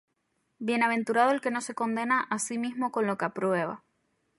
Bienaventurado 0.57 1.29
el 1.29 1.41
que 1.41 1.51
no 1.53 1.61
se 1.65 1.75
condena 1.75 2.17
á 2.21 2.37
sí 2.39 2.57
mismo 2.57 2.91
con 2.91 3.05
lo 3.05 3.19
que 3.19 3.25
aprueba. 3.25 3.83